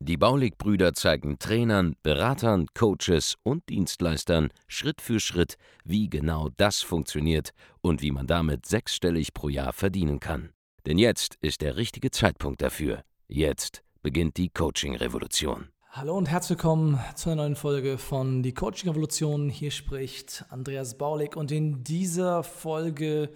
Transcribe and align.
Die 0.00 0.16
Baulig-Brüder 0.16 0.94
zeigen 0.94 1.38
Trainern, 1.38 1.96
Beratern, 2.02 2.66
Coaches 2.74 3.36
und 3.42 3.68
Dienstleistern 3.68 4.50
Schritt 4.66 5.00
für 5.00 5.20
Schritt, 5.20 5.56
wie 5.84 6.08
genau 6.08 6.48
das 6.56 6.80
funktioniert 6.80 7.50
und 7.80 8.02
wie 8.02 8.10
man 8.10 8.26
damit 8.26 8.66
sechsstellig 8.66 9.32
pro 9.34 9.48
Jahr 9.48 9.72
verdienen 9.72 10.20
kann. 10.20 10.50
Denn 10.86 10.98
jetzt 10.98 11.36
ist 11.40 11.60
der 11.60 11.76
richtige 11.76 12.10
Zeitpunkt 12.10 12.62
dafür. 12.62 13.02
Jetzt 13.28 13.82
beginnt 14.02 14.36
die 14.36 14.48
Coaching-Revolution. 14.48 15.68
Hallo 15.92 16.16
und 16.16 16.30
herzlich 16.30 16.58
willkommen 16.58 17.00
zu 17.16 17.30
einer 17.30 17.42
neuen 17.42 17.56
Folge 17.56 17.98
von 17.98 18.42
Die 18.42 18.54
Coaching 18.54 18.90
Revolution. 18.90 19.48
Hier 19.48 19.72
spricht 19.72 20.44
Andreas 20.48 20.96
Baulig 20.96 21.36
und 21.36 21.50
in 21.50 21.82
dieser 21.82 22.44
Folge 22.44 23.30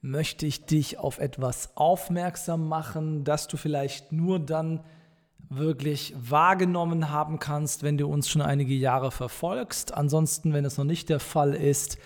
möchte 0.00 0.46
ich 0.46 0.66
dich 0.66 0.98
auf 0.98 1.18
etwas 1.18 1.76
aufmerksam 1.76 2.68
machen, 2.68 3.24
dass 3.24 3.48
du 3.48 3.56
vielleicht 3.56 4.12
nur 4.12 4.38
dann 4.38 4.84
wirklich 5.48 6.14
wahrgenommen 6.18 7.10
haben 7.10 7.38
kannst, 7.38 7.82
wenn 7.82 7.98
du 7.98 8.06
uns 8.06 8.28
schon 8.28 8.42
einige 8.42 8.74
Jahre 8.74 9.10
verfolgst. 9.10 9.94
Ansonsten, 9.94 10.52
wenn 10.52 10.64
es 10.64 10.78
noch 10.78 10.84
nicht 10.84 11.08
der 11.08 11.20
Fall 11.20 11.54
ist, 11.54 11.98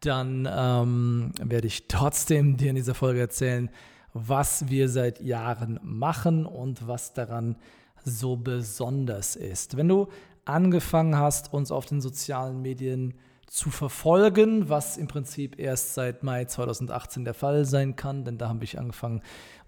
dann 0.00 0.48
ähm, 0.50 1.32
werde 1.40 1.66
ich 1.66 1.88
trotzdem 1.88 2.56
dir 2.56 2.70
in 2.70 2.76
dieser 2.76 2.94
Folge 2.94 3.20
erzählen, 3.20 3.70
was 4.12 4.68
wir 4.68 4.88
seit 4.88 5.20
Jahren 5.20 5.78
machen 5.82 6.46
und 6.46 6.88
was 6.88 7.12
daran 7.12 7.56
so 8.04 8.36
besonders 8.36 9.36
ist. 9.36 9.76
Wenn 9.76 9.88
du 9.88 10.08
angefangen 10.44 11.16
hast, 11.16 11.52
uns 11.52 11.70
auf 11.70 11.86
den 11.86 12.00
sozialen 12.00 12.60
Medien 12.62 13.14
zu 13.50 13.70
verfolgen, 13.70 14.68
was 14.68 14.96
im 14.96 15.08
Prinzip 15.08 15.58
erst 15.58 15.94
seit 15.94 16.22
Mai 16.22 16.44
2018 16.44 17.24
der 17.24 17.34
Fall 17.34 17.64
sein 17.64 17.96
kann, 17.96 18.24
denn 18.24 18.38
da 18.38 18.48
habe 18.48 18.62
ich 18.62 18.78
angefangen, 18.78 19.22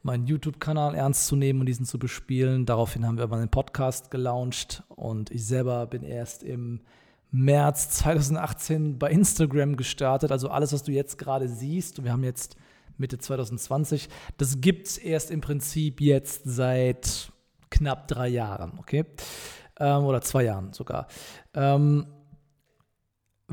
meinen 0.04 0.24
YouTube-Kanal 0.24 0.94
ernst 0.94 1.26
zu 1.26 1.34
nehmen 1.34 1.58
und 1.58 1.66
diesen 1.66 1.84
zu 1.84 1.98
bespielen. 1.98 2.64
Daraufhin 2.64 3.04
haben 3.04 3.16
wir 3.16 3.24
aber 3.24 3.38
einen 3.38 3.48
Podcast 3.48 4.12
gelauncht 4.12 4.84
und 4.88 5.32
ich 5.32 5.44
selber 5.44 5.84
bin 5.86 6.04
erst 6.04 6.44
im 6.44 6.82
März 7.32 7.90
2018 7.90 9.00
bei 9.00 9.10
Instagram 9.10 9.74
gestartet. 9.74 10.30
Also 10.30 10.48
alles, 10.48 10.72
was 10.72 10.84
du 10.84 10.92
jetzt 10.92 11.18
gerade 11.18 11.48
siehst, 11.48 11.98
und 11.98 12.04
wir 12.04 12.12
haben 12.12 12.22
jetzt 12.22 12.56
Mitte 12.98 13.18
2020, 13.18 14.08
das 14.38 14.60
gibt 14.60 14.86
es 14.86 14.96
erst 14.96 15.32
im 15.32 15.40
Prinzip 15.40 16.00
jetzt 16.00 16.42
seit 16.44 17.32
knapp 17.68 18.06
drei 18.06 18.28
Jahren, 18.28 18.78
okay? 18.78 19.06
Ähm, 19.80 20.04
oder 20.04 20.20
zwei 20.20 20.44
Jahren 20.44 20.72
sogar. 20.72 21.08
Ähm, 21.52 22.06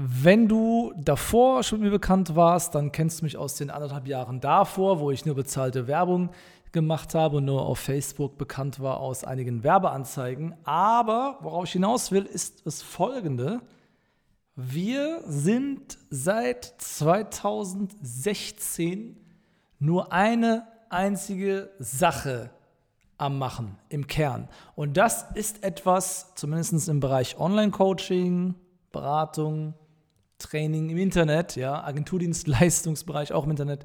wenn 0.02 0.47
du 0.47 0.94
davor 0.97 1.64
schon 1.64 1.81
mir 1.81 1.89
bekannt 1.89 2.36
warst, 2.36 2.75
dann 2.75 2.92
kennst 2.92 3.19
du 3.19 3.25
mich 3.25 3.38
aus 3.38 3.55
den 3.55 3.69
anderthalb 3.69 4.08
Jahren 4.08 4.39
davor, 4.39 5.00
wo 5.00 5.11
ich 5.11 5.25
nur 5.25 5.36
bezahlte 5.36 5.88
Werbung 5.88 6.30
gemacht 6.72 7.14
habe 7.16 7.38
und 7.38 7.45
nur 7.45 7.66
auf 7.66 7.80
Facebook 7.80 8.38
bekannt 8.38 8.80
war 8.80 9.00
aus 9.00 9.23
einigen 9.23 9.64
Werbeanzeigen. 9.64 10.53
Aber 10.64 11.38
worauf 11.42 11.64
ich 11.66 11.72
hinaus 11.72 12.11
will, 12.11 12.25
ist 12.25 12.64
das 12.66 12.81
Folgende. 12.81 13.61
Wir 14.55 15.22
sind 15.25 15.97
seit 16.09 16.66
2016 16.77 19.17
nur 19.80 20.14
eine 20.14 20.67
einzige 20.89 21.70
Sache 21.80 22.52
am 23.17 23.38
Machen 23.38 23.77
im 23.89 24.08
Kern. 24.08 24.47
Und 24.75 24.97
das 24.97 25.25
ist 25.33 25.64
etwas, 25.64 26.33
zumindest 26.36 26.89
im 26.89 26.99
Bereich 26.99 27.39
Online-Coaching, 27.39 28.55
Beratung, 28.92 29.73
Training 30.39 30.89
im 30.89 30.98
Internet, 30.98 31.55
ja, 31.55 31.83
Agenturdienstleistungsbereich 31.83 33.33
auch 33.33 33.45
im 33.45 33.52
Internet, 33.52 33.83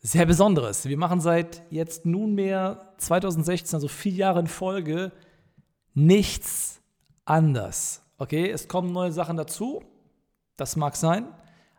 sehr 0.00 0.24
Besonderes. 0.24 0.86
Wir 0.86 0.96
machen 0.96 1.20
seit 1.20 1.62
jetzt 1.70 2.06
nunmehr 2.06 2.92
2016, 2.98 3.76
also 3.76 3.88
vier 3.88 4.12
Jahre 4.12 4.40
in 4.40 4.46
Folge, 4.46 5.12
nichts 5.94 6.80
anders. 7.24 8.02
Okay, 8.18 8.48
es 8.48 8.68
kommen 8.68 8.92
neue 8.92 9.12
Sachen 9.12 9.36
dazu, 9.36 9.82
das 10.56 10.76
mag 10.76 10.96
sein, 10.96 11.26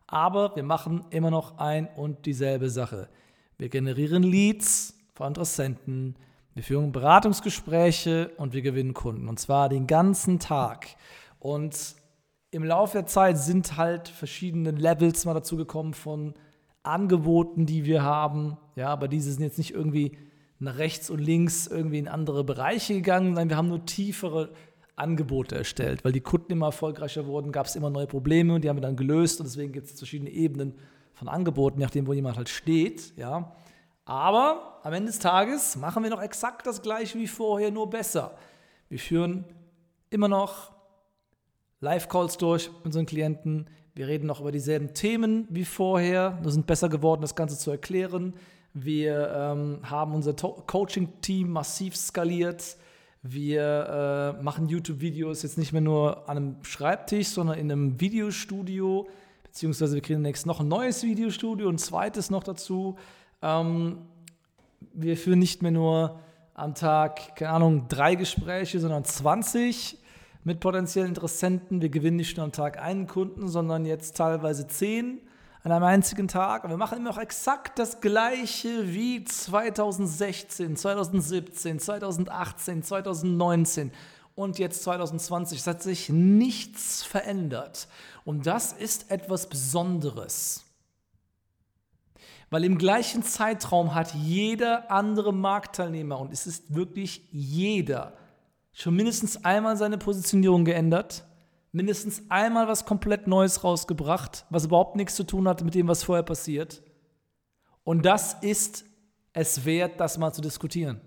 aber 0.05 0.55
wir 0.55 0.63
machen 0.63 1.05
immer 1.09 1.31
noch 1.31 1.57
ein 1.57 1.87
und 1.95 2.25
dieselbe 2.25 2.69
Sache. 2.69 3.09
Wir 3.57 3.69
generieren 3.69 4.23
Leads 4.23 4.93
von 5.13 5.29
Interessenten, 5.29 6.15
wir 6.57 6.63
führen 6.63 6.91
Beratungsgespräche 6.91 8.31
und 8.37 8.53
wir 8.53 8.63
gewinnen 8.63 8.95
Kunden. 8.95 9.29
Und 9.29 9.39
zwar 9.39 9.69
den 9.69 9.85
ganzen 9.85 10.39
Tag. 10.39 10.87
Und 11.39 11.95
im 12.51 12.63
Laufe 12.63 12.99
der 12.99 13.05
Zeit 13.05 13.37
sind 13.37 13.77
halt 13.77 14.07
verschiedene 14.07 14.71
Levels 14.71 15.25
mal 15.25 15.33
dazu 15.33 15.57
gekommen 15.57 15.93
von 15.93 16.33
Angeboten, 16.83 17.65
die 17.65 17.85
wir 17.85 18.03
haben. 18.03 18.57
Ja, 18.75 18.87
aber 18.89 19.07
diese 19.07 19.31
sind 19.31 19.43
jetzt 19.43 19.57
nicht 19.57 19.73
irgendwie 19.73 20.17
nach 20.59 20.77
rechts 20.77 21.09
und 21.09 21.19
links 21.19 21.67
irgendwie 21.67 21.99
in 21.99 22.07
andere 22.07 22.43
Bereiche 22.43 22.93
gegangen. 22.93 23.33
Nein, 23.33 23.49
wir 23.49 23.57
haben 23.57 23.67
nur 23.67 23.85
tiefere 23.85 24.53
Angebote 24.95 25.55
erstellt. 25.55 26.03
Weil 26.03 26.13
die 26.13 26.21
Kunden 26.21 26.53
immer 26.53 26.67
erfolgreicher 26.67 27.27
wurden, 27.27 27.51
gab 27.51 27.67
es 27.67 27.75
immer 27.75 27.89
neue 27.89 28.07
Probleme 28.07 28.55
und 28.55 28.63
die 28.63 28.69
haben 28.69 28.77
wir 28.77 28.81
dann 28.81 28.95
gelöst. 28.95 29.39
Und 29.39 29.45
deswegen 29.45 29.71
gibt 29.71 29.87
es 29.87 29.97
verschiedene 29.97 30.31
Ebenen 30.31 30.75
von 31.13 31.27
Angeboten, 31.27 31.79
nachdem 31.79 32.07
wo 32.07 32.13
jemand 32.13 32.37
halt 32.37 32.49
steht. 32.49 33.13
Ja. 33.17 33.55
Aber 34.05 34.79
am 34.83 34.93
Ende 34.93 35.07
des 35.07 35.19
Tages 35.19 35.75
machen 35.75 36.01
wir 36.01 36.09
noch 36.09 36.21
exakt 36.21 36.65
das 36.65 36.81
gleiche 36.81 37.19
wie 37.19 37.27
vorher, 37.27 37.71
nur 37.71 37.89
besser. 37.89 38.37
Wir 38.89 38.99
führen 38.99 39.43
immer 40.09 40.29
noch 40.29 40.76
Live-Calls 41.79 42.37
durch 42.37 42.69
mit 42.69 42.87
unseren 42.87 43.05
Klienten. 43.05 43.69
Wir 43.93 44.07
reden 44.07 44.25
noch 44.25 44.41
über 44.41 44.51
dieselben 44.51 44.93
Themen 44.93 45.47
wie 45.49 45.65
vorher. 45.65 46.39
Wir 46.41 46.51
sind 46.51 46.65
besser 46.65 46.89
geworden, 46.89 47.21
das 47.21 47.35
Ganze 47.35 47.57
zu 47.57 47.69
erklären. 47.69 48.33
Wir 48.73 49.31
ähm, 49.35 49.79
haben 49.83 50.13
unser 50.15 50.33
Coaching-Team 50.33 51.49
massiv 51.49 51.95
skaliert. 51.95 52.77
Wir 53.21 54.35
äh, 54.39 54.43
machen 54.43 54.69
YouTube-Videos 54.69 55.43
jetzt 55.43 55.57
nicht 55.57 55.71
mehr 55.71 55.81
nur 55.81 56.27
an 56.29 56.37
einem 56.37 56.63
Schreibtisch, 56.63 57.27
sondern 57.27 57.59
in 57.59 57.71
einem 57.71 57.99
Videostudio. 57.99 59.07
Beziehungsweise 59.43 59.95
wir 59.95 60.01
kriegen 60.01 60.19
demnächst 60.19 60.45
noch 60.45 60.59
ein 60.59 60.67
neues 60.67 61.03
Videostudio, 61.03 61.69
ein 61.69 61.77
zweites 61.77 62.29
noch 62.29 62.43
dazu. 62.43 62.97
Ähm, 63.41 63.99
wir 64.93 65.15
führen 65.15 65.39
nicht 65.39 65.61
mehr 65.61 65.71
nur 65.71 66.19
am 66.55 66.73
Tag, 66.73 67.35
keine 67.35 67.51
Ahnung, 67.51 67.87
drei 67.87 68.15
Gespräche, 68.15 68.79
sondern 68.79 69.03
20 69.03 69.99
mit 70.47 70.61
potenziellen 70.61 71.09
Interessenten. 71.09 71.81
Wir 71.81 71.89
gewinnen 71.89 72.15
nicht 72.15 72.37
nur 72.37 72.45
am 72.45 72.53
Tag 72.53 72.81
einen 72.81 73.05
Kunden, 73.05 73.49
sondern 73.49 73.85
jetzt 73.85 74.15
teilweise 74.15 74.65
zehn 74.65 75.19
an 75.61 75.73
einem 75.73 75.83
einzigen 75.83 76.29
Tag. 76.29 76.63
Und 76.63 76.69
wir 76.69 76.77
machen 76.77 76.99
immer 76.99 77.09
noch 77.09 77.17
exakt 77.17 77.77
das 77.77 77.99
Gleiche 77.99 78.93
wie 78.93 79.25
2016, 79.25 80.77
2017, 80.77 81.79
2018, 81.79 82.81
2019 82.81 83.91
und 84.35 84.57
jetzt 84.57 84.83
2020. 84.83 85.59
Es 85.59 85.67
hat 85.67 85.83
sich 85.83 86.07
nichts 86.07 87.03
verändert. 87.03 87.89
Und 88.23 88.47
das 88.47 88.71
ist 88.71 89.11
etwas 89.11 89.49
Besonderes. 89.49 90.63
Weil 92.49 92.63
im 92.63 92.77
gleichen 92.77 93.21
Zeitraum 93.21 93.93
hat 93.93 94.13
jeder 94.13 94.89
andere 94.89 95.33
Marktteilnehmer, 95.33 96.17
und 96.17 96.31
es 96.31 96.47
ist 96.47 96.73
wirklich 96.73 97.27
jeder, 97.33 98.13
schon 98.77 98.95
mindestens 98.95 99.43
einmal 99.43 99.75
seine 99.75 99.97
Positionierung 99.97 100.63
geändert, 100.63 101.25
mindestens 101.71 102.21
einmal 102.29 102.67
was 102.67 102.85
komplett 102.85 103.25
Neues 103.25 103.63
rausgebracht, 103.63 104.45
was 104.51 104.65
überhaupt 104.65 104.95
nichts 104.95 105.15
zu 105.15 105.23
tun 105.23 105.47
hatte 105.47 105.65
mit 105.65 105.73
dem, 105.73 105.87
was 105.87 106.03
vorher 106.03 106.21
passiert. 106.21 106.83
Und 107.83 108.05
das 108.05 108.35
ist 108.41 108.85
es 109.33 109.65
wert, 109.65 109.99
das 109.99 110.19
mal 110.19 110.31
zu 110.31 110.41
diskutieren. 110.41 111.01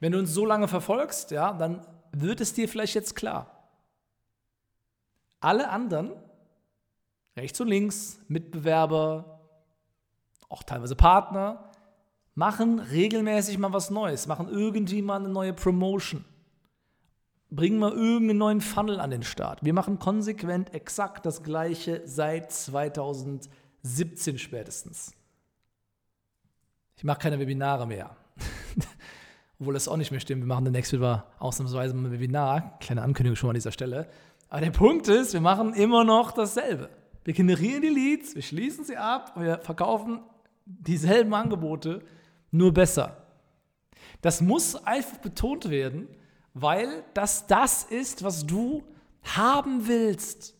Wenn 0.00 0.12
du 0.12 0.18
uns 0.18 0.32
so 0.32 0.46
lange 0.46 0.68
verfolgst, 0.68 1.32
ja, 1.32 1.52
dann 1.52 1.86
wird 2.12 2.40
es 2.40 2.54
dir 2.54 2.66
vielleicht 2.66 2.94
jetzt 2.94 3.14
klar. 3.14 3.68
Alle 5.40 5.68
anderen, 5.68 6.12
rechts 7.36 7.60
und 7.60 7.68
links, 7.68 8.20
Mitbewerber, 8.28 9.38
auch 10.48 10.62
teilweise 10.62 10.96
Partner, 10.96 11.65
machen 12.36 12.78
regelmäßig 12.78 13.58
mal 13.58 13.72
was 13.72 13.90
Neues, 13.90 14.28
machen 14.28 14.48
irgendwie 14.48 15.02
mal 15.02 15.16
eine 15.16 15.28
neue 15.28 15.54
Promotion, 15.54 16.24
bringen 17.50 17.78
mal 17.78 17.92
irgendeinen 17.92 18.38
neuen 18.38 18.60
Funnel 18.60 19.00
an 19.00 19.10
den 19.10 19.24
Start. 19.24 19.64
Wir 19.64 19.72
machen 19.72 19.98
konsequent 19.98 20.72
exakt 20.74 21.26
das 21.26 21.42
Gleiche 21.42 22.02
seit 22.04 22.52
2017 22.52 24.38
spätestens. 24.38 25.14
Ich 26.96 27.04
mache 27.04 27.18
keine 27.18 27.38
Webinare 27.40 27.86
mehr. 27.86 28.16
Obwohl 29.58 29.74
das 29.74 29.88
auch 29.88 29.96
nicht 29.96 30.10
mehr 30.10 30.20
stimmt. 30.20 30.42
Wir 30.42 30.46
machen 30.46 30.66
demnächst 30.66 30.92
wieder 30.92 31.26
ausnahmsweise 31.38 31.94
mal 31.94 32.08
ein 32.08 32.12
Webinar. 32.12 32.78
Kleine 32.80 33.02
Ankündigung 33.02 33.36
schon 33.36 33.50
an 33.50 33.54
dieser 33.54 33.72
Stelle. 33.72 34.08
Aber 34.50 34.60
der 34.60 34.70
Punkt 34.70 35.08
ist, 35.08 35.32
wir 35.32 35.40
machen 35.40 35.72
immer 35.72 36.04
noch 36.04 36.32
dasselbe. 36.32 36.90
Wir 37.24 37.32
generieren 37.32 37.80
die 37.80 37.88
Leads, 37.88 38.34
wir 38.34 38.42
schließen 38.42 38.84
sie 38.84 38.96
ab 38.96 39.32
wir 39.36 39.58
verkaufen 39.58 40.20
dieselben 40.66 41.32
Angebote, 41.32 42.02
nur 42.56 42.72
besser. 42.72 43.26
Das 44.22 44.40
muss 44.40 44.74
einfach 44.74 45.18
betont 45.18 45.70
werden, 45.70 46.08
weil 46.54 47.04
das 47.14 47.46
das 47.46 47.84
ist, 47.84 48.22
was 48.22 48.46
du 48.46 48.82
haben 49.22 49.86
willst. 49.88 50.54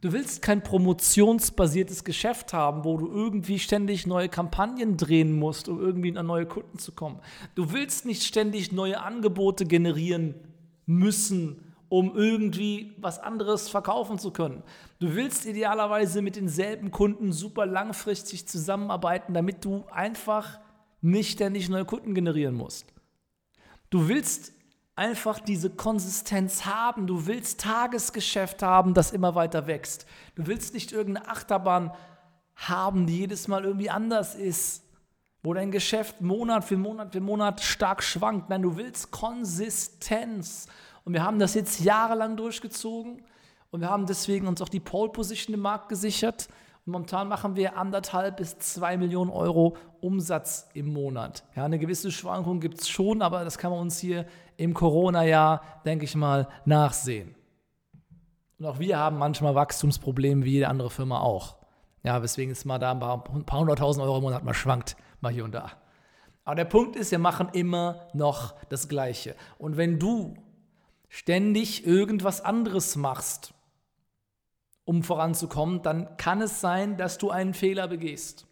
Du 0.00 0.12
willst 0.12 0.42
kein 0.42 0.62
promotionsbasiertes 0.62 2.04
Geschäft 2.04 2.52
haben, 2.52 2.84
wo 2.84 2.96
du 2.96 3.08
irgendwie 3.08 3.58
ständig 3.58 4.06
neue 4.06 4.28
Kampagnen 4.28 4.96
drehen 4.96 5.32
musst, 5.36 5.68
um 5.68 5.80
irgendwie 5.80 6.16
an 6.16 6.26
neue 6.26 6.46
Kunden 6.46 6.78
zu 6.78 6.92
kommen. 6.92 7.18
Du 7.56 7.72
willst 7.72 8.06
nicht 8.06 8.22
ständig 8.22 8.70
neue 8.70 9.00
Angebote 9.00 9.64
generieren 9.64 10.36
müssen, 10.86 11.74
um 11.88 12.14
irgendwie 12.14 12.94
was 12.98 13.18
anderes 13.18 13.68
verkaufen 13.68 14.20
zu 14.20 14.30
können. 14.30 14.62
Du 15.00 15.16
willst 15.16 15.46
idealerweise 15.46 16.22
mit 16.22 16.36
denselben 16.36 16.92
Kunden 16.92 17.32
super 17.32 17.66
langfristig 17.66 18.46
zusammenarbeiten, 18.46 19.34
damit 19.34 19.64
du 19.64 19.84
einfach 19.90 20.60
nicht 21.00 21.32
ständig 21.32 21.68
neue 21.68 21.84
Kunden 21.84 22.14
generieren 22.14 22.54
musst. 22.54 22.86
Du 23.90 24.08
willst 24.08 24.52
einfach 24.98 25.38
diese 25.38 25.70
Konsistenz 25.70 26.64
haben. 26.66 27.06
Du 27.06 27.26
willst 27.26 27.60
Tagesgeschäft 27.60 28.62
haben, 28.62 28.94
das 28.94 29.12
immer 29.12 29.34
weiter 29.36 29.66
wächst. 29.66 30.06
Du 30.34 30.46
willst 30.46 30.74
nicht 30.74 30.92
irgendeine 30.92 31.28
Achterbahn 31.28 31.92
haben, 32.56 33.06
die 33.06 33.18
jedes 33.18 33.46
Mal 33.46 33.64
irgendwie 33.64 33.90
anders 33.90 34.34
ist, 34.34 34.82
wo 35.44 35.54
dein 35.54 35.70
Geschäft 35.70 36.20
Monat 36.20 36.64
für 36.64 36.76
Monat 36.76 37.12
für 37.12 37.20
Monat 37.20 37.60
stark 37.60 38.02
schwankt. 38.02 38.50
Nein, 38.50 38.62
du 38.62 38.76
willst 38.76 39.12
Konsistenz. 39.12 40.66
Und 41.04 41.12
wir 41.12 41.22
haben 41.22 41.38
das 41.38 41.54
jetzt 41.54 41.80
jahrelang 41.80 42.36
durchgezogen 42.36 43.22
und 43.70 43.80
wir 43.80 43.88
haben 43.88 44.06
deswegen 44.06 44.48
uns 44.48 44.60
auch 44.60 44.68
die 44.68 44.80
Pole 44.80 45.10
Position 45.12 45.54
im 45.54 45.60
Markt 45.60 45.88
gesichert. 45.88 46.48
Momentan 46.88 47.28
machen 47.28 47.54
wir 47.54 47.76
anderthalb 47.76 48.38
bis 48.38 48.58
zwei 48.58 48.96
Millionen 48.96 49.30
Euro 49.30 49.76
Umsatz 50.00 50.70
im 50.72 50.90
Monat. 50.90 51.44
Ja, 51.54 51.66
eine 51.66 51.78
gewisse 51.78 52.10
Schwankung 52.10 52.60
gibt 52.60 52.80
es 52.80 52.88
schon, 52.88 53.20
aber 53.20 53.44
das 53.44 53.58
kann 53.58 53.70
man 53.70 53.80
uns 53.80 53.98
hier 53.98 54.24
im 54.56 54.72
Corona-Jahr, 54.72 55.60
denke 55.84 56.06
ich 56.06 56.14
mal, 56.14 56.48
nachsehen. 56.64 57.34
Und 58.58 58.64
auch 58.64 58.78
wir 58.78 58.98
haben 58.98 59.18
manchmal 59.18 59.54
Wachstumsprobleme, 59.54 60.46
wie 60.46 60.52
jede 60.52 60.68
andere 60.68 60.88
Firma 60.88 61.20
auch. 61.20 61.56
Ja, 62.04 62.22
weswegen 62.22 62.52
es 62.52 62.64
mal 62.64 62.78
da 62.78 62.92
ein 62.92 63.00
paar, 63.00 63.22
ein 63.34 63.44
paar 63.44 63.60
hunderttausend 63.60 64.02
Euro 64.02 64.16
im 64.16 64.22
Monat 64.22 64.42
mal 64.42 64.54
schwankt, 64.54 64.96
mal 65.20 65.30
hier 65.30 65.44
und 65.44 65.52
da. 65.52 65.72
Aber 66.44 66.54
der 66.54 66.64
Punkt 66.64 66.96
ist, 66.96 67.10
wir 67.10 67.18
machen 67.18 67.50
immer 67.52 68.08
noch 68.14 68.54
das 68.70 68.88
Gleiche. 68.88 69.36
Und 69.58 69.76
wenn 69.76 69.98
du 69.98 70.36
ständig 71.10 71.86
irgendwas 71.86 72.40
anderes 72.40 72.96
machst, 72.96 73.52
um 74.88 75.02
voranzukommen, 75.02 75.82
dann 75.82 76.16
kann 76.16 76.40
es 76.40 76.62
sein, 76.62 76.96
dass 76.96 77.18
du 77.18 77.30
einen 77.30 77.52
Fehler 77.52 77.88
begehst. 77.88 78.46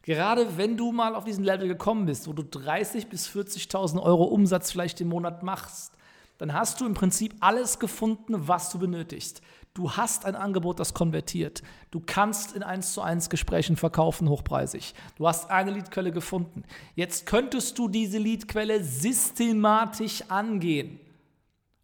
Gerade 0.00 0.56
wenn 0.56 0.78
du 0.78 0.92
mal 0.92 1.14
auf 1.14 1.24
diesen 1.24 1.44
Level 1.44 1.68
gekommen 1.68 2.06
bist, 2.06 2.26
wo 2.26 2.32
du 2.32 2.42
30.000 2.42 3.08
bis 3.08 3.28
40.000 3.28 4.02
Euro 4.02 4.24
Umsatz 4.24 4.72
vielleicht 4.72 5.02
im 5.02 5.08
Monat 5.08 5.42
machst, 5.42 5.92
dann 6.38 6.54
hast 6.54 6.80
du 6.80 6.86
im 6.86 6.94
Prinzip 6.94 7.34
alles 7.40 7.78
gefunden, 7.78 8.48
was 8.48 8.70
du 8.70 8.78
benötigst. 8.78 9.42
Du 9.74 9.92
hast 9.92 10.24
ein 10.24 10.36
Angebot, 10.36 10.80
das 10.80 10.94
konvertiert. 10.94 11.62
Du 11.90 12.00
kannst 12.04 12.56
in 12.56 12.62
1 12.62 12.94
zu 12.94 13.02
1 13.02 13.28
Gesprächen 13.28 13.76
verkaufen, 13.76 14.30
hochpreisig. 14.30 14.94
Du 15.16 15.28
hast 15.28 15.50
eine 15.50 15.70
Leadquelle 15.70 16.12
gefunden. 16.12 16.64
Jetzt 16.94 17.26
könntest 17.26 17.78
du 17.78 17.88
diese 17.88 18.18
Leadquelle 18.18 18.82
systematisch 18.82 20.22
angehen 20.30 20.98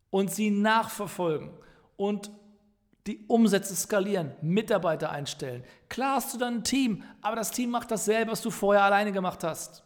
und 0.08 0.30
sie 0.30 0.50
nachverfolgen 0.50 1.50
und 1.96 2.30
die 3.06 3.24
Umsätze 3.26 3.74
skalieren, 3.74 4.32
Mitarbeiter 4.42 5.10
einstellen. 5.10 5.64
Klar 5.88 6.16
hast 6.16 6.34
du 6.34 6.38
dann 6.38 6.56
ein 6.56 6.64
Team, 6.64 7.02
aber 7.22 7.36
das 7.36 7.50
Team 7.50 7.70
macht 7.70 7.90
dasselbe, 7.90 8.32
was 8.32 8.42
du 8.42 8.50
vorher 8.50 8.84
alleine 8.84 9.12
gemacht 9.12 9.42
hast. 9.42 9.82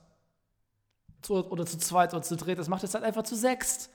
Zu, 1.22 1.49
oder 1.50 1.64
zu 1.64 1.78
zweit 1.78 2.12
oder 2.12 2.22
zu 2.22 2.37
dritt, 2.37 2.58
das 2.58 2.69
macht 2.69 2.84
es 2.84 2.94
halt 2.94 3.05
einfach 3.05 3.22
zu 3.22 3.37
sechst. 3.37 3.90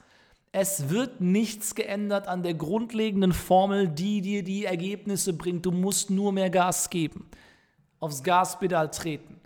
Es 0.52 0.90
wird 0.90 1.22
nichts 1.22 1.76
geändert 1.76 2.28
an 2.28 2.42
der 2.42 2.56
grundlegenden 2.56 3.34
Formel, 3.34 3.88
die 3.88 4.22
dir 4.22 4.44
die 4.44 4.66
Ergebnisse 4.66 5.34
bringt. 5.34 5.66
Du 5.66 5.72
musst 5.72 6.10
nur 6.10 6.32
mehr 6.32 6.50
Gas 6.50 6.90
geben. 6.90 7.30
Aufs 8.00 8.24
Gaspedal 8.24 8.90
treten. 8.90 9.39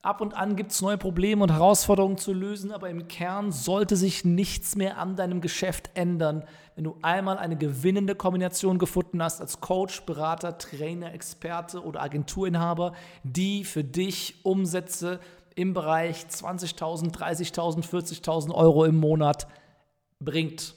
Ab 0.00 0.20
und 0.20 0.34
an 0.34 0.54
gibt 0.54 0.70
es 0.70 0.80
neue 0.80 0.96
Probleme 0.96 1.42
und 1.42 1.50
Herausforderungen 1.50 2.18
zu 2.18 2.32
lösen, 2.32 2.70
aber 2.70 2.88
im 2.88 3.08
Kern 3.08 3.50
sollte 3.50 3.96
sich 3.96 4.24
nichts 4.24 4.76
mehr 4.76 4.98
an 4.98 5.16
deinem 5.16 5.40
Geschäft 5.40 5.90
ändern, 5.94 6.44
wenn 6.76 6.84
du 6.84 6.96
einmal 7.02 7.36
eine 7.36 7.56
gewinnende 7.56 8.14
Kombination 8.14 8.78
gefunden 8.78 9.20
hast 9.20 9.40
als 9.40 9.60
Coach, 9.60 10.02
Berater, 10.02 10.56
Trainer, 10.56 11.12
Experte 11.12 11.82
oder 11.82 12.00
Agenturinhaber, 12.00 12.92
die 13.24 13.64
für 13.64 13.82
dich 13.82 14.36
Umsätze 14.44 15.18
im 15.56 15.74
Bereich 15.74 16.26
20.000, 16.26 17.12
30.000, 17.12 17.84
40.000 17.84 18.54
Euro 18.54 18.84
im 18.84 18.96
Monat 18.96 19.48
bringt. 20.20 20.76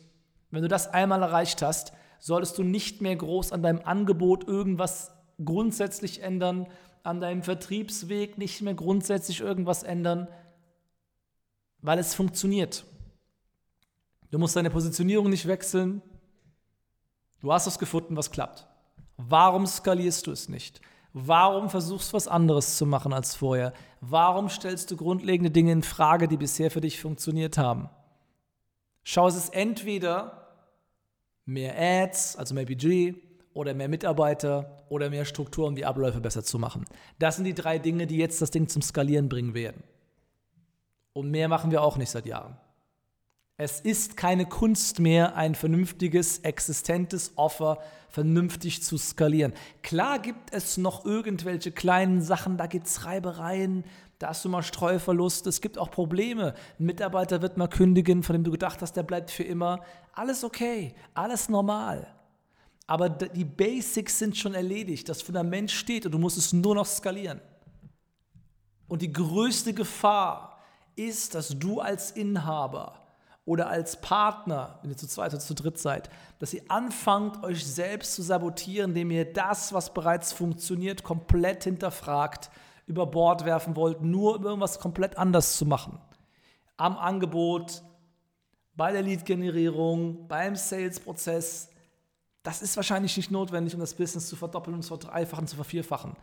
Wenn 0.49 0.63
du 0.63 0.67
das 0.67 0.91
einmal 0.91 1.21
erreicht 1.21 1.61
hast, 1.61 1.93
solltest 2.17 2.57
du 2.57 2.63
nicht 2.63 3.03
mehr 3.03 3.15
groß 3.15 3.51
an 3.51 3.61
deinem 3.61 3.81
Angebot 3.83 4.47
irgendwas 4.47 5.11
grundsätzlich 5.43 6.23
ändern, 6.23 6.65
an 7.03 7.19
deinem 7.19 7.43
Vertriebsweg 7.43 8.37
nicht 8.37 8.61
mehr 8.61 8.73
grundsätzlich 8.73 9.41
irgendwas 9.41 9.83
ändern, 9.83 10.27
weil 11.81 11.99
es 11.99 12.13
funktioniert. 12.13 12.85
Du 14.29 14.39
musst 14.39 14.55
deine 14.55 14.69
Positionierung 14.69 15.29
nicht 15.29 15.47
wechseln. 15.47 16.01
Du 17.41 17.51
hast 17.51 17.67
es 17.67 17.79
gefunden, 17.79 18.15
was 18.15 18.31
klappt. 18.31 18.67
Warum 19.17 19.65
skalierst 19.65 20.27
du 20.27 20.31
es 20.31 20.47
nicht? 20.47 20.81
Warum 21.13 21.69
versuchst 21.69 22.11
du 22.11 22.13
was 22.13 22.27
anderes 22.27 22.77
zu 22.77 22.85
machen 22.85 23.11
als 23.11 23.35
vorher? 23.35 23.73
Warum 23.99 24.47
stellst 24.47 24.89
du 24.91 24.97
grundlegende 24.97 25.51
Dinge 25.51 25.73
in 25.73 25.83
Frage, 25.83 26.27
die 26.27 26.37
bisher 26.37 26.71
für 26.71 26.81
dich 26.81 27.01
funktioniert 27.01 27.57
haben? 27.57 27.89
Schau, 29.03 29.27
es 29.27 29.35
ist 29.35 29.53
entweder 29.53 30.47
mehr 31.45 31.75
Ads, 31.77 32.37
also 32.37 32.53
mehr 32.53 32.65
Budget, 32.65 33.21
oder 33.53 33.73
mehr 33.73 33.89
Mitarbeiter 33.89 34.83
oder 34.89 35.09
mehr 35.09 35.25
Struktur, 35.25 35.67
um 35.67 35.75
die 35.75 35.85
Abläufe 35.85 36.21
besser 36.21 36.43
zu 36.43 36.59
machen. 36.59 36.85
Das 37.19 37.35
sind 37.35 37.45
die 37.45 37.53
drei 37.53 37.79
Dinge, 37.79 38.07
die 38.07 38.17
jetzt 38.17 38.41
das 38.41 38.51
Ding 38.51 38.67
zum 38.67 38.81
Skalieren 38.81 39.29
bringen 39.29 39.53
werden. 39.53 39.83
Und 41.13 41.31
mehr 41.31 41.47
machen 41.47 41.71
wir 41.71 41.81
auch 41.81 41.97
nicht 41.97 42.09
seit 42.09 42.25
Jahren. 42.25 42.57
Es 43.57 43.79
ist 43.79 44.17
keine 44.17 44.47
Kunst 44.47 44.99
mehr, 44.99 45.35
ein 45.35 45.53
vernünftiges, 45.53 46.39
existentes 46.39 47.33
Offer 47.35 47.77
vernünftig 48.09 48.81
zu 48.81 48.97
skalieren. 48.97 49.53
Klar 49.83 50.19
gibt 50.19 50.51
es 50.51 50.77
noch 50.77 51.05
irgendwelche 51.05 51.71
kleinen 51.71 52.21
Sachen, 52.21 52.57
da 52.57 52.65
gibt 52.65 52.87
es 52.87 53.05
Reibereien, 53.05 53.83
da 54.17 54.29
hast 54.29 54.43
du 54.45 54.49
mal 54.49 54.63
Streuverlust, 54.63 55.45
es 55.47 55.61
gibt 55.61 55.77
auch 55.77 55.91
Probleme. 55.91 56.55
Ein 56.79 56.85
Mitarbeiter 56.85 57.41
wird 57.41 57.57
mal 57.57 57.67
kündigen, 57.67 58.23
von 58.23 58.33
dem 58.33 58.43
du 58.43 58.51
gedacht 58.51 58.81
hast, 58.81 58.93
der 58.93 59.03
bleibt 59.03 59.29
für 59.31 59.43
immer. 59.43 59.81
Alles 60.13 60.43
okay, 60.43 60.93
alles 61.13 61.47
normal. 61.47 62.07
Aber 62.91 63.07
die 63.07 63.45
Basics 63.45 64.19
sind 64.19 64.35
schon 64.35 64.53
erledigt. 64.53 65.07
Das 65.07 65.21
Fundament 65.21 65.71
steht 65.71 66.05
und 66.05 66.11
du 66.11 66.19
musst 66.19 66.37
es 66.37 66.51
nur 66.51 66.75
noch 66.75 66.85
skalieren. 66.85 67.39
Und 68.89 69.01
die 69.01 69.13
größte 69.13 69.73
Gefahr 69.73 70.59
ist, 70.97 71.33
dass 71.33 71.57
du 71.57 71.79
als 71.79 72.11
Inhaber 72.11 72.99
oder 73.45 73.69
als 73.69 74.01
Partner, 74.01 74.77
wenn 74.81 74.91
ihr 74.91 74.97
zu 74.97 75.07
zweit 75.07 75.31
oder 75.31 75.39
zu 75.39 75.53
dritt 75.53 75.77
seid, 75.77 76.09
dass 76.39 76.53
ihr 76.53 76.63
anfangt, 76.67 77.41
euch 77.45 77.65
selbst 77.65 78.13
zu 78.13 78.23
sabotieren, 78.23 78.91
indem 78.91 79.11
ihr 79.11 79.31
das, 79.31 79.71
was 79.71 79.93
bereits 79.93 80.33
funktioniert, 80.33 81.01
komplett 81.01 81.63
hinterfragt, 81.63 82.51
über 82.87 83.07
Bord 83.07 83.45
werfen 83.45 83.77
wollt, 83.77 84.01
nur 84.01 84.35
um 84.35 84.43
irgendwas 84.43 84.79
komplett 84.79 85.17
anders 85.17 85.55
zu 85.55 85.65
machen. 85.65 85.97
Am 86.75 86.97
Angebot, 86.97 87.83
bei 88.75 88.91
der 88.91 89.01
Lead-Generierung, 89.01 90.27
beim 90.27 90.57
Sales-Prozess, 90.57 91.70
das 92.43 92.61
ist 92.61 92.75
wahrscheinlich 92.75 93.15
nicht 93.17 93.31
notwendig, 93.31 93.73
um 93.73 93.79
das 93.79 93.93
Business 93.93 94.27
zu 94.27 94.35
verdoppeln 94.35 94.81
zu 94.81 94.97
verdreifachen, 94.97 95.47
zu 95.47 95.55
vervierfachen. 95.55 96.13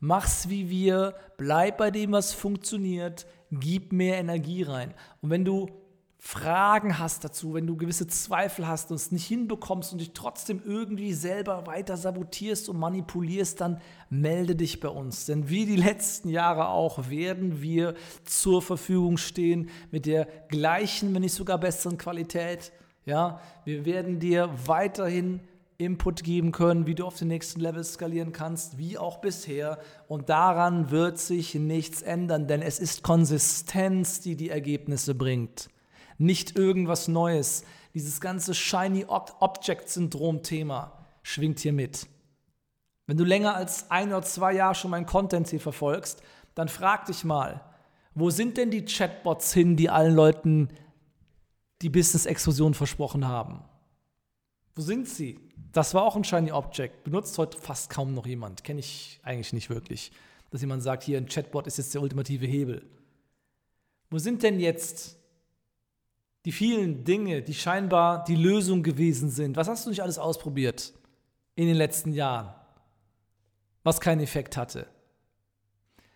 Mach's 0.00 0.48
wie 0.48 0.68
wir, 0.68 1.14
bleib 1.36 1.78
bei 1.78 1.90
dem, 1.90 2.12
was 2.12 2.32
funktioniert, 2.32 3.26
gib 3.50 3.92
mehr 3.92 4.18
Energie 4.18 4.62
rein. 4.62 4.94
Und 5.20 5.30
wenn 5.30 5.44
du 5.44 5.68
Fragen 6.18 6.98
hast 6.98 7.24
dazu, 7.24 7.54
wenn 7.54 7.66
du 7.66 7.76
gewisse 7.76 8.06
Zweifel 8.06 8.66
hast 8.66 8.90
und 8.90 8.96
es 8.96 9.12
nicht 9.12 9.26
hinbekommst 9.26 9.92
und 9.92 10.00
dich 10.00 10.12
trotzdem 10.12 10.60
irgendwie 10.64 11.12
selber 11.12 11.66
weiter 11.66 11.96
sabotierst 11.96 12.68
und 12.68 12.78
manipulierst, 12.78 13.60
dann 13.60 13.80
melde 14.10 14.56
dich 14.56 14.80
bei 14.80 14.88
uns. 14.88 15.26
Denn 15.26 15.48
wie 15.48 15.66
die 15.66 15.76
letzten 15.76 16.28
Jahre 16.28 16.68
auch 16.68 17.10
werden 17.10 17.62
wir 17.62 17.94
zur 18.24 18.60
Verfügung 18.60 19.18
stehen 19.18 19.70
mit 19.90 20.06
der 20.06 20.26
gleichen, 20.48 21.14
wenn 21.14 21.22
nicht 21.22 21.34
sogar 21.34 21.58
besseren 21.58 21.98
Qualität. 21.98 22.72
Ja, 23.04 23.40
wir 23.64 23.84
werden 23.84 24.18
dir 24.18 24.50
weiterhin 24.66 25.40
Input 25.78 26.24
geben 26.24 26.52
können, 26.52 26.86
wie 26.86 26.94
du 26.94 27.04
auf 27.04 27.18
den 27.18 27.28
nächsten 27.28 27.60
Level 27.60 27.84
skalieren 27.84 28.32
kannst, 28.32 28.78
wie 28.78 28.96
auch 28.96 29.18
bisher. 29.18 29.78
Und 30.08 30.28
daran 30.28 30.90
wird 30.90 31.18
sich 31.18 31.54
nichts 31.54 32.02
ändern, 32.02 32.46
denn 32.46 32.62
es 32.62 32.78
ist 32.78 33.02
Konsistenz, 33.02 34.20
die 34.20 34.36
die 34.36 34.50
Ergebnisse 34.50 35.14
bringt. 35.14 35.68
Nicht 36.18 36.56
irgendwas 36.56 37.08
Neues. 37.08 37.64
Dieses 37.94 38.20
ganze 38.20 38.54
Shiny 38.54 39.04
Object 39.06 39.88
Syndrom 39.88 40.42
Thema 40.42 41.04
schwingt 41.22 41.60
hier 41.60 41.72
mit. 41.72 42.06
Wenn 43.06 43.16
du 43.16 43.24
länger 43.24 43.54
als 43.54 43.90
ein 43.90 44.08
oder 44.08 44.22
zwei 44.22 44.52
Jahre 44.54 44.74
schon 44.74 44.90
meinen 44.90 45.06
Content 45.06 45.48
hier 45.48 45.60
verfolgst, 45.60 46.22
dann 46.54 46.68
frag 46.68 47.06
dich 47.06 47.24
mal, 47.24 47.60
wo 48.14 48.30
sind 48.30 48.56
denn 48.56 48.70
die 48.70 48.84
Chatbots 48.84 49.52
hin, 49.52 49.76
die 49.76 49.90
allen 49.90 50.14
Leuten 50.14 50.68
die 51.82 51.90
Business-Explosion 51.90 52.72
versprochen 52.72 53.28
haben? 53.28 53.62
Wo 54.74 54.82
sind 54.82 55.06
sie? 55.06 55.45
Das 55.76 55.92
war 55.92 56.04
auch 56.04 56.16
ein 56.16 56.24
Shiny 56.24 56.52
Object. 56.52 57.04
Benutzt 57.04 57.36
heute 57.36 57.58
fast 57.58 57.90
kaum 57.90 58.14
noch 58.14 58.24
jemand. 58.24 58.64
Kenne 58.64 58.80
ich 58.80 59.20
eigentlich 59.22 59.52
nicht 59.52 59.68
wirklich. 59.68 60.10
Dass 60.48 60.62
jemand 60.62 60.82
sagt, 60.82 61.02
hier 61.02 61.18
ein 61.18 61.26
Chatbot 61.26 61.66
ist 61.66 61.76
jetzt 61.76 61.92
der 61.92 62.00
ultimative 62.00 62.46
Hebel. 62.46 62.82
Wo 64.08 64.16
sind 64.16 64.42
denn 64.42 64.58
jetzt 64.58 65.18
die 66.46 66.52
vielen 66.52 67.04
Dinge, 67.04 67.42
die 67.42 67.52
scheinbar 67.52 68.24
die 68.24 68.36
Lösung 68.36 68.82
gewesen 68.82 69.28
sind? 69.28 69.58
Was 69.58 69.68
hast 69.68 69.84
du 69.84 69.90
nicht 69.90 70.02
alles 70.02 70.18
ausprobiert 70.18 70.94
in 71.56 71.66
den 71.66 71.76
letzten 71.76 72.14
Jahren, 72.14 72.54
was 73.82 74.00
keinen 74.00 74.22
Effekt 74.22 74.56
hatte? 74.56 74.86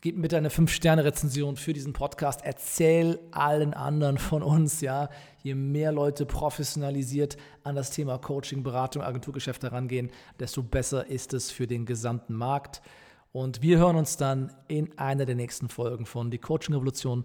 Gib 0.00 0.16
mir 0.16 0.22
bitte 0.22 0.38
eine 0.38 0.48
5-Sterne-Rezension 0.48 1.54
für 1.54 1.72
diesen 1.72 1.92
Podcast. 1.92 2.40
Erzähl 2.42 3.20
allen 3.30 3.74
anderen 3.74 4.18
von 4.18 4.42
uns, 4.42 4.80
ja. 4.80 5.08
Je 5.44 5.54
mehr 5.54 5.92
Leute 5.92 6.26
professionalisiert 6.26 7.36
an 7.62 7.76
das 7.76 7.92
Thema 7.92 8.18
Coaching, 8.18 8.64
Beratung, 8.64 9.02
Agenturgeschäft 9.02 9.62
herangehen, 9.62 10.10
desto 10.40 10.64
besser 10.64 11.06
ist 11.06 11.32
es 11.32 11.52
für 11.52 11.68
den 11.68 11.86
gesamten 11.86 12.34
Markt. 12.34 12.82
Und 13.30 13.62
wir 13.62 13.78
hören 13.78 13.94
uns 13.94 14.16
dann 14.16 14.52
in 14.66 14.98
einer 14.98 15.26
der 15.26 15.36
nächsten 15.36 15.68
Folgen 15.68 16.06
von 16.06 16.32
Die 16.32 16.38
Coaching 16.38 16.74
Revolution 16.74 17.24